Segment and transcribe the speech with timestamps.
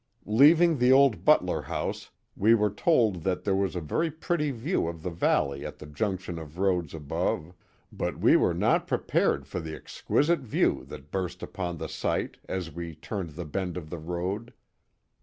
[0.25, 4.87] Leaving the old Kutler house, we were told that there was a very pretty view
[4.87, 7.53] of the valley at the junction of roads above,
[7.91, 12.37] but we were not pre pared for the exquisite view that burst upon the sight
[12.49, 14.53] as we turned the bend of the road.